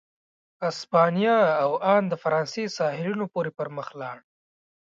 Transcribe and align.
اسپانیا 0.69 1.37
او 1.63 1.71
ان 1.93 2.03
د 2.09 2.13
فرانسې 2.23 2.63
ساحلونو 2.77 3.25
پورې 3.33 3.51
پر 3.57 3.67
مخ 3.75 3.87
ولاړ. 3.93 4.17